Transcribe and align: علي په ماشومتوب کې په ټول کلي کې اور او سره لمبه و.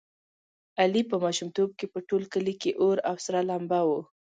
علي 0.81 1.01
په 1.11 1.15
ماشومتوب 1.23 1.69
کې 1.79 1.85
په 1.93 1.99
ټول 2.07 2.23
کلي 2.33 2.55
کې 2.61 2.71
اور 2.81 2.97
او 3.09 3.15
سره 3.25 3.39
لمبه 3.49 3.79
و. 3.87 3.89